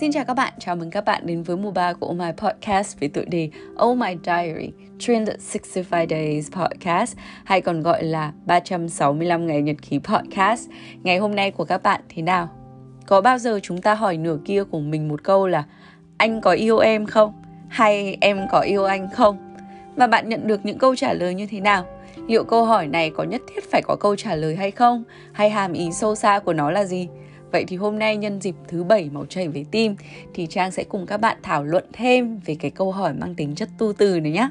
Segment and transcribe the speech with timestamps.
[0.00, 2.30] Xin chào các bạn, chào mừng các bạn đến với mùa 3 của Oh My
[2.36, 3.50] Podcast với tựa đề
[3.82, 9.98] Oh My Diary Trend 65 Days Podcast hay còn gọi là 365 ngày nhật ký
[9.98, 10.68] podcast.
[11.02, 12.48] Ngày hôm nay của các bạn thế nào?
[13.06, 15.64] Có bao giờ chúng ta hỏi nửa kia của mình một câu là
[16.16, 17.32] anh có yêu em không?
[17.68, 19.56] Hay em có yêu anh không?
[19.96, 21.84] Và bạn nhận được những câu trả lời như thế nào?
[22.28, 25.04] Liệu câu hỏi này có nhất thiết phải có câu trả lời hay không?
[25.32, 27.08] Hay hàm ý sâu xa của nó là gì?
[27.54, 29.96] Vậy thì hôm nay nhân dịp thứ bảy máu chảy về tim
[30.34, 33.54] thì Trang sẽ cùng các bạn thảo luận thêm về cái câu hỏi mang tính
[33.54, 34.48] chất tu từ này nhé.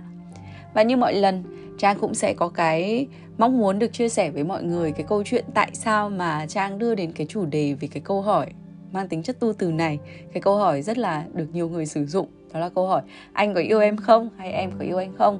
[0.74, 1.44] Và như mọi lần,
[1.80, 5.24] Trang cũng sẽ có cái mong muốn được chia sẻ với mọi người cái câu
[5.24, 8.48] chuyện tại sao mà Trang đưa đến cái chủ đề về cái câu hỏi
[8.92, 10.00] mang tính chất tu từ này.
[10.34, 13.02] Cái câu hỏi rất là được nhiều người sử dụng đó là câu hỏi
[13.34, 15.40] anh có yêu em không hay em có yêu anh không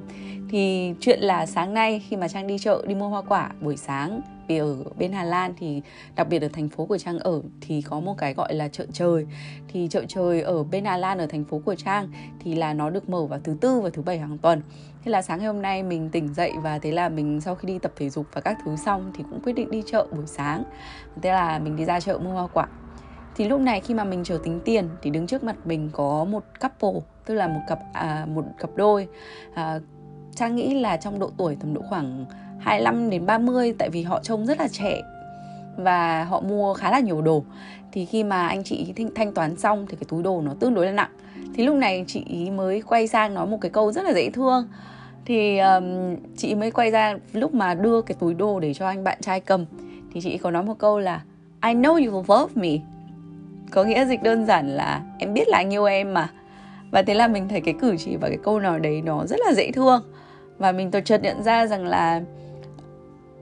[0.50, 3.76] thì chuyện là sáng nay khi mà trang đi chợ đi mua hoa quả buổi
[3.76, 5.82] sáng vì ở bên Hà Lan thì
[6.16, 8.86] đặc biệt ở thành phố của Trang ở thì có một cái gọi là chợ
[8.92, 9.26] trời.
[9.68, 12.08] Thì chợ trời ở bên Hà Lan ở thành phố của Trang
[12.40, 14.62] thì là nó được mở vào thứ tư và thứ bảy hàng tuần.
[15.04, 17.68] Thế là sáng ngày hôm nay mình tỉnh dậy và thế là mình sau khi
[17.68, 20.26] đi tập thể dục và các thứ xong thì cũng quyết định đi chợ buổi
[20.26, 20.64] sáng.
[21.22, 22.68] Thế là mình đi ra chợ mua hoa quả.
[23.36, 26.24] Thì lúc này khi mà mình chờ tính tiền thì đứng trước mặt mình có
[26.24, 29.08] một couple tức là một cặp à, một cặp đôi.
[29.54, 29.78] À,
[30.34, 32.26] trang nghĩ là trong độ tuổi tầm độ khoảng
[32.64, 35.02] 25 đến 30 tại vì họ trông rất là trẻ
[35.76, 37.44] và họ mua khá là nhiều đồ.
[37.92, 40.86] Thì khi mà anh chị thanh toán xong thì cái túi đồ nó tương đối
[40.86, 41.10] là nặng.
[41.54, 44.30] Thì lúc này chị ý mới quay sang nói một cái câu rất là dễ
[44.30, 44.68] thương.
[45.24, 49.04] Thì um, chị mới quay ra lúc mà đưa cái túi đồ để cho anh
[49.04, 49.64] bạn trai cầm.
[50.12, 51.22] Thì chị có nói một câu là
[51.62, 52.70] I know you love me.
[53.70, 56.30] Có nghĩa dịch đơn giản là em biết là anh yêu em mà.
[56.90, 59.40] Và thế là mình thấy cái cử chỉ và cái câu nói đấy nó rất
[59.46, 60.02] là dễ thương.
[60.58, 62.20] Và mình tôi chợt nhận ra rằng là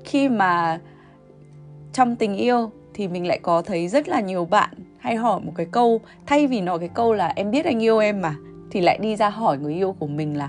[0.05, 0.79] khi mà
[1.93, 5.53] trong tình yêu thì mình lại có thấy rất là nhiều bạn hay hỏi một
[5.57, 8.35] cái câu, thay vì nói cái câu là em biết anh yêu em mà
[8.71, 10.49] thì lại đi ra hỏi người yêu của mình là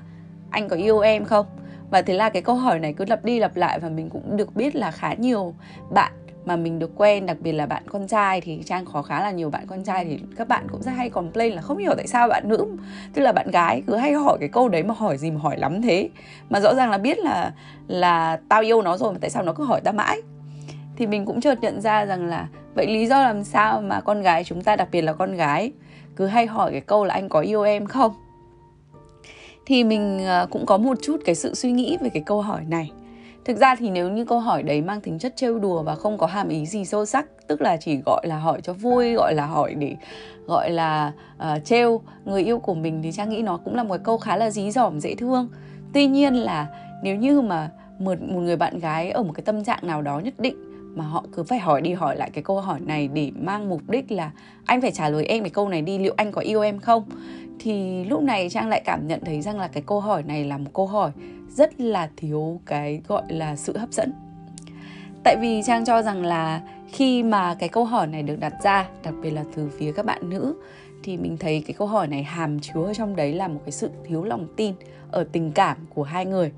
[0.50, 1.46] anh có yêu em không?
[1.90, 4.38] Và thế là cái câu hỏi này cứ lặp đi lặp lại và mình cũng
[4.38, 5.54] được biết là khá nhiều
[5.92, 6.12] bạn
[6.46, 9.32] mà mình được quen, đặc biệt là bạn con trai thì trang có khá là
[9.32, 12.08] nhiều bạn con trai thì các bạn cũng rất hay complain là không hiểu tại
[12.08, 12.68] sao bạn nữ,
[13.14, 15.58] tức là bạn gái cứ hay hỏi cái câu đấy mà hỏi gì mà hỏi
[15.58, 16.10] lắm thế.
[16.50, 17.54] Mà rõ ràng là biết là
[17.88, 20.22] là tao yêu nó rồi mà tại sao nó cứ hỏi ta mãi.
[20.98, 24.22] Thì mình cũng chợt nhận ra rằng là vậy lý do làm sao mà con
[24.22, 25.72] gái chúng ta, đặc biệt là con gái,
[26.16, 28.14] cứ hay hỏi cái câu là anh có yêu em không?
[29.66, 32.62] Thì mình ờ, cũng có một chút cái sự suy nghĩ về cái câu hỏi
[32.68, 32.92] này.
[33.46, 36.18] Thực ra thì nếu như câu hỏi đấy mang tính chất trêu đùa và không
[36.18, 39.34] có hàm ý gì sâu sắc Tức là chỉ gọi là hỏi cho vui, gọi
[39.36, 39.96] là hỏi để
[40.48, 43.98] gọi là uh, trêu người yêu của mình Thì Trang nghĩ nó cũng là một
[44.04, 45.50] câu khá là dí dỏm, dễ thương.
[45.94, 46.68] Tuy nhiên là
[47.04, 50.20] nếu như mà một, một người bạn gái ở một cái tâm trạng nào đó
[50.20, 50.56] nhất định
[50.96, 53.82] mà họ cứ phải hỏi đi hỏi lại cái câu hỏi này để mang mục
[53.90, 54.32] đích là
[54.66, 57.04] anh phải trả lời em cái câu này đi liệu anh có yêu em không?
[57.60, 60.58] Thì lúc này trang lại cảm nhận thấy rằng là cái câu hỏi này là
[60.58, 61.12] một câu hỏi
[61.50, 64.14] rất là thiếu cái gọi là sự hấp dẫn.
[65.24, 66.62] Tại vì trang cho rằng là
[66.92, 70.06] khi mà cái câu hỏi này được đặt ra, đặc biệt là từ phía các
[70.06, 70.56] bạn nữ,
[71.04, 73.72] thì mình thấy cái câu hỏi này hàm chứa ở trong đấy là một cái
[73.72, 74.74] sự thiếu lòng tin
[75.12, 76.52] ở tình cảm của hai người.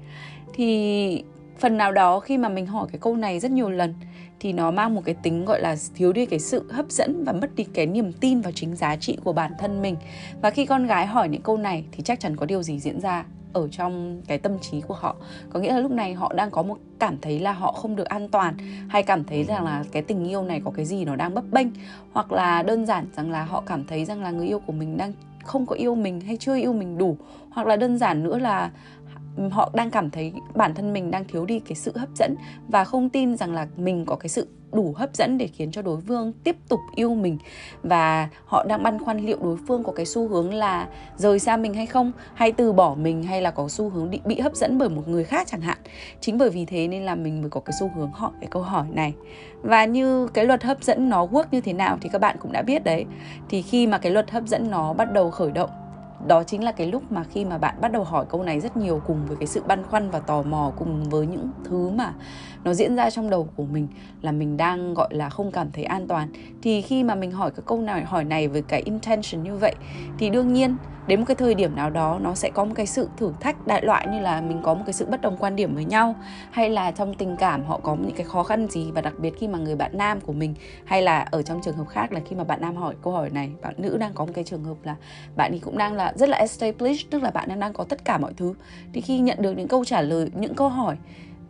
[0.53, 1.23] Thì
[1.59, 3.93] phần nào đó khi mà mình hỏi cái câu này rất nhiều lần
[4.39, 7.33] thì nó mang một cái tính gọi là thiếu đi cái sự hấp dẫn và
[7.33, 9.95] mất đi cái niềm tin vào chính giá trị của bản thân mình.
[10.41, 13.01] Và khi con gái hỏi những câu này thì chắc chắn có điều gì diễn
[13.01, 15.15] ra ở trong cái tâm trí của họ.
[15.49, 18.07] Có nghĩa là lúc này họ đang có một cảm thấy là họ không được
[18.07, 18.57] an toàn,
[18.87, 21.43] hay cảm thấy rằng là cái tình yêu này có cái gì nó đang bấp
[21.51, 21.67] bênh,
[22.11, 24.97] hoặc là đơn giản rằng là họ cảm thấy rằng là người yêu của mình
[24.97, 25.13] đang
[25.43, 27.17] không có yêu mình hay chưa yêu mình đủ,
[27.49, 28.71] hoặc là đơn giản nữa là
[29.51, 32.35] họ đang cảm thấy bản thân mình đang thiếu đi cái sự hấp dẫn
[32.67, 35.81] và không tin rằng là mình có cái sự đủ hấp dẫn để khiến cho
[35.81, 37.37] đối phương tiếp tục yêu mình.
[37.83, 40.87] Và họ đang băn khoăn liệu đối phương có cái xu hướng là
[41.17, 44.19] rời xa mình hay không, hay từ bỏ mình, hay là có xu hướng bị
[44.25, 45.77] bị hấp dẫn bởi một người khác chẳng hạn.
[46.19, 48.61] Chính bởi vì thế nên là mình mới có cái xu hướng hỏi cái câu
[48.61, 49.13] hỏi này.
[49.61, 52.51] Và như cái luật hấp dẫn nó work như thế nào thì các bạn cũng
[52.51, 53.05] đã biết đấy.
[53.49, 55.69] Thì khi mà cái luật hấp dẫn nó bắt đầu khởi động
[56.27, 58.77] đó chính là cái lúc mà khi mà bạn bắt đầu hỏi câu này rất
[58.77, 62.13] nhiều cùng với cái sự băn khoăn và tò mò, cùng với những thứ mà
[62.63, 63.87] nó diễn ra trong đầu của mình
[64.21, 66.29] là mình đang, gọi là, không cảm thấy an toàn.
[66.61, 69.75] Thì khi mà mình hỏi cái câu này, hỏi này với cái intention như vậy,
[70.17, 70.75] thì đương nhiên,
[71.07, 73.67] đến một cái thời điểm nào đó nó sẽ có một cái sự thử thách
[73.67, 76.15] đại loại như là mình có một cái sự bất đồng quan điểm với nhau,
[76.51, 79.33] hay là trong tình cảm họ có những cái khó khăn gì, và đặc biệt
[79.39, 80.53] khi mà người bạn nam của mình,
[80.85, 83.29] hay là ở trong trường hợp khác là khi mà bạn nam hỏi câu hỏi
[83.29, 84.95] này, bạn nữ đang có một cái trường hợp là
[85.35, 88.05] bạn ấy cũng đang là rất là established tức là bạn đang đang có tất
[88.05, 88.53] cả mọi thứ.
[88.93, 90.97] Thì khi nhận được những câu trả lời những câu hỏi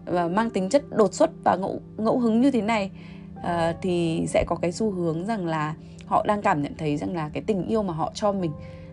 [0.06, 2.92] và mang tính chất đột xuất và ngẫu ngẫu hứng như thế này
[3.38, 5.74] uh, thì sẽ có cái xu hướng rằng là
[6.06, 8.52] họ đang cảm nhận thấy rằng là cái tình yêu mà họ cho mình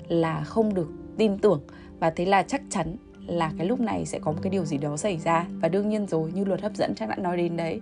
[0.08, 0.88] là không được
[1.18, 1.62] tin tưởng.
[2.00, 2.96] Và thế là chắc chắn
[3.26, 5.46] là cái lúc này sẽ có một cái điều gì đó xảy ra.
[5.60, 7.80] Và đương nhiên rồi như luật hấp dẫn chắc đã nói đến đấy.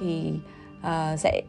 [0.00, 0.32] Thì
[0.78, 1.42] uh, sẽ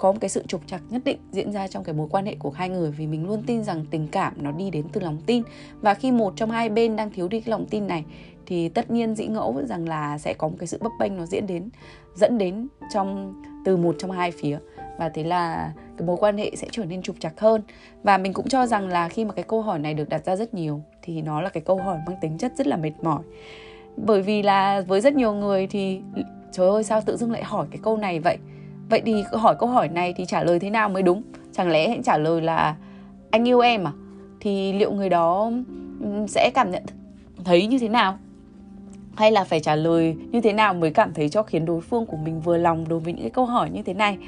[0.00, 2.34] có một cái sự trục trặc nhất định diễn ra trong cái mối quan hệ
[2.38, 5.18] của hai người vì mình luôn tin rằng tình cảm nó đi đến từ lòng
[5.26, 5.42] tin.
[5.80, 8.04] Và khi một trong hai bên đang thiếu đi cái lòng tin này,
[8.46, 11.26] thì tất nhiên dĩ ngẫu rằng là sẽ có một cái sự bấp bênh nó
[11.26, 11.68] diễn đến,
[12.14, 14.58] dẫn đến trong, từ một trong hai phía.
[14.98, 17.62] Và thế là cái mối quan hệ sẽ trở nên trục trặc hơn.
[18.02, 20.36] Và mình cũng cho rằng là khi mà cái câu hỏi này được đặt ra
[20.36, 23.22] rất nhiều, thì nó là cái câu hỏi mang tính chất rất là mệt mỏi.
[23.96, 26.00] Bởi vì là với rất nhiều người thì,
[26.52, 28.38] trời ơi, sao tự dưng lại hỏi cái câu này vậy?
[28.90, 31.22] Vậy thì hỏi câu hỏi này thì trả lời thế nào mới đúng?
[31.52, 32.74] Chẳng lẽ hãy trả lời là,
[33.30, 33.92] anh yêu em à?
[34.40, 35.50] Thì liệu người đó
[36.28, 36.82] sẽ cảm nhận
[37.44, 38.18] thấy như thế nào?
[39.16, 42.06] Hay là phải trả lời như thế nào mới cảm thấy cho khiến đối phương
[42.06, 44.18] của mình vừa lòng đối với những cái câu hỏi như thế này?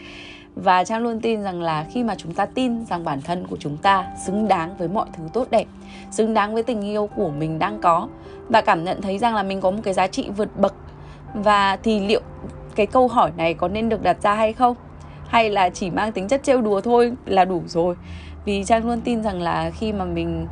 [0.55, 3.56] Và trang luôn tin rằng là khi mà chúng ta tin rằng bản thân của
[3.56, 5.64] chúng ta xứng đáng với mọi thứ tốt đẹp,
[6.11, 8.09] xứng đáng với tình yêu của mình đang có,
[8.49, 10.75] và cảm nhận thấy rằng là mình có một cái giá trị vượt bậc,
[11.35, 12.20] và thì liệu
[12.76, 14.76] cái câu hỏi này có nên được đặt ra hay không?
[15.28, 17.94] Hay là chỉ mang tính chất trêu đùa thôi là đủ rồi?
[18.44, 20.46] Vì trang luôn tin rằng là khi mà mình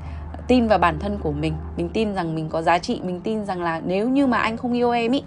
[0.49, 3.44] tin vào bản thân của mình mình tin rằng mình có giá trị, mình tin
[3.44, 5.22] rằng là nếu như mà anh không yêu em ý,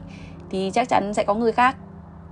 [0.49, 1.75] thì chắc chắn sẽ có người khác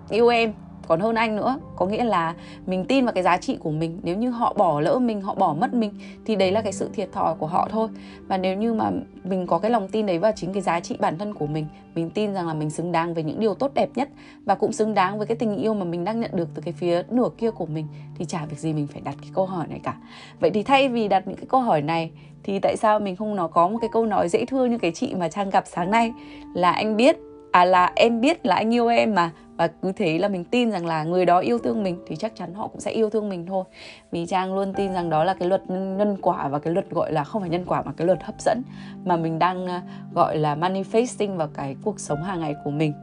[0.09, 0.53] yêu em
[0.91, 1.59] còn hơn anh nữa.
[1.75, 2.35] Có nghĩa là
[2.65, 3.99] mình tin vào cái giá trị của mình.
[4.03, 5.91] Nếu như họ bỏ lỡ mình, họ bỏ mất mình,
[6.25, 7.87] thì đấy là cái sự thiệt thòi của họ thôi.
[8.27, 8.91] Và nếu như mà
[9.23, 11.65] mình có cái lòng tin đấy vào chính cái giá trị bản thân của mình
[11.95, 14.09] mình tin rằng là mình xứng đáng với những điều tốt đẹp nhất
[14.45, 16.73] và cũng xứng đáng với cái tình yêu mà mình đang nhận được từ cái
[16.73, 19.67] phía nửa kia của mình, thì chả việc gì mình phải đặt cái câu hỏi
[19.69, 19.95] này cả.
[20.39, 22.11] Vậy thì thay vì đặt những cái câu hỏi này,
[22.43, 24.91] thì tại sao mình không nó có một cái câu nói dễ thương như cái
[24.91, 26.13] chị mà trang gặp sáng nay
[26.53, 27.17] là anh biết
[27.51, 30.71] à là em biết là anh yêu em mà và cứ thế là mình tin
[30.71, 33.29] rằng là người đó yêu thương mình thì chắc chắn họ cũng sẽ yêu thương
[33.29, 33.63] mình thôi.
[34.11, 37.11] Vì trang luôn tin rằng đó là cái luật nhân quả và cái luật gọi
[37.11, 38.61] là không phải nhân quả mà cái luật hấp dẫn
[39.05, 39.79] mà mình đang ờ,
[40.13, 42.93] gọi là manifesting vào cái cuộc sống hàng ngày của mình.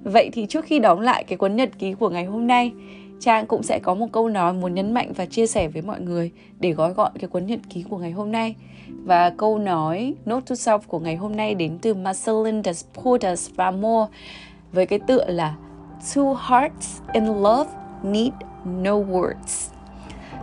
[0.00, 2.72] Vậy thì trước khi đóng lại cái cuốn nhật ký của ngày hôm nay,
[3.20, 6.00] Trang cũng sẽ có một câu nói muốn nhấn mạnh và chia sẻ với mọi
[6.00, 6.30] người
[6.60, 8.54] để gói gọn cái cuốn nhật ký của ngày hôm nay.
[9.04, 14.08] Và câu nói, Note to Self của ngày hôm nay đến từ Marceline Desportes Ramor
[14.72, 15.54] với cái tựa là
[16.14, 17.70] Two hearts in love
[18.02, 18.32] need
[18.64, 19.72] no words.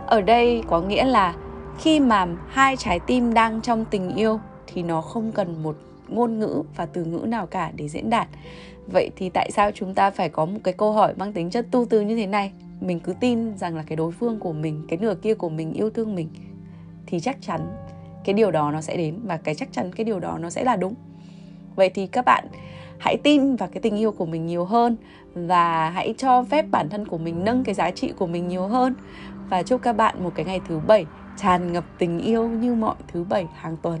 [0.06, 1.34] Ở đây có nghĩa là
[1.78, 5.76] khi mà hai trái tim đang trong tình yêu thì nó không cần một
[6.08, 8.28] ngôn ngữ và từ ngữ nào cả để diễn đạt.
[8.86, 11.66] Vậy thì tại sao chúng ta phải có một cái câu hỏi mang tính chất
[11.70, 12.52] tu từ như thế này?
[12.80, 15.72] Mình cứ tin rằng là cái đối phương của mình, cái nửa kia của mình
[15.72, 16.28] yêu thương mình
[17.06, 17.60] thì chắc chắn
[18.24, 20.64] cái điều đó nó sẽ đến và cái chắc chắn cái điều đó nó sẽ
[20.64, 20.94] là đúng.
[21.76, 22.44] Vậy thì các bạn
[22.98, 24.96] hãy tin vào cái tình yêu của mình nhiều hơn
[25.34, 28.66] và hãy cho phép bản thân của mình nâng cái giá trị của mình nhiều
[28.66, 28.94] hơn.
[29.48, 31.06] Và chúc các bạn một cái ngày thứ bảy
[31.36, 34.00] tràn ngập tình yêu như mọi thứ bảy hàng tuần.